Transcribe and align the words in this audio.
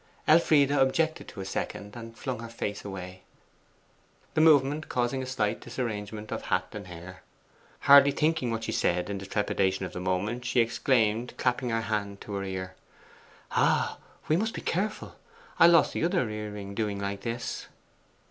Elfride 0.27 0.71
objected 0.71 1.27
to 1.27 1.41
a 1.41 1.45
second, 1.45 1.95
and 1.95 2.17
flung 2.17 2.37
away 2.39 2.45
her 2.47 2.51
face, 2.51 2.81
the 2.81 4.41
movement 4.41 4.89
causing 4.89 5.21
a 5.21 5.27
slight 5.27 5.61
disarrangement 5.61 6.31
of 6.31 6.45
hat 6.45 6.69
and 6.73 6.87
hair. 6.87 7.21
Hardly 7.81 8.09
thinking 8.09 8.49
what 8.49 8.63
she 8.63 8.71
said 8.71 9.11
in 9.11 9.19
the 9.19 9.27
trepidation 9.27 9.85
of 9.85 9.93
the 9.93 9.99
moment, 9.99 10.43
she 10.43 10.59
exclaimed, 10.59 11.35
clapping 11.37 11.69
her 11.69 11.81
hand 11.81 12.19
to 12.21 12.33
her 12.33 12.43
ear 12.43 12.73
'Ah, 13.51 13.99
we 14.27 14.35
must 14.37 14.55
be 14.55 14.61
careful! 14.61 15.17
I 15.59 15.67
lost 15.67 15.93
the 15.93 16.03
other 16.03 16.27
earring 16.27 16.73
doing 16.73 16.97
like 16.99 17.21
this. 17.21 17.67